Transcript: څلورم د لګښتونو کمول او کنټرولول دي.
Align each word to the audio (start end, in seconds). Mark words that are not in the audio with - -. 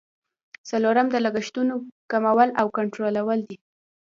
څلورم 0.69 1.07
د 1.11 1.15
لګښتونو 1.25 1.73
کمول 2.11 2.49
او 2.59 2.67
کنټرولول 2.77 3.39
دي. 3.49 3.57